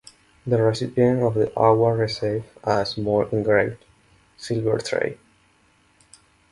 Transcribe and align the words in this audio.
The 0.47 0.59
recipient 0.59 1.21
of 1.21 1.35
the 1.35 1.53
award 1.55 1.99
receives 1.99 2.45
a 2.63 2.83
small 2.87 3.27
engraved 3.27 3.85
silver 4.35 4.79
tray. 4.79 5.19